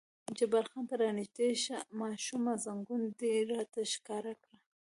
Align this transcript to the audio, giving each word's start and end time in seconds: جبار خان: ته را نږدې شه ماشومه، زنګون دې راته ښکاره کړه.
جبار 0.37 0.65
خان: 0.71 0.85
ته 0.89 0.95
را 1.01 1.09
نږدې 1.19 1.49
شه 1.63 1.75
ماشومه، 2.01 2.53
زنګون 2.65 3.01
دې 3.19 3.33
راته 3.51 3.81
ښکاره 3.93 4.33
کړه. 4.43 4.57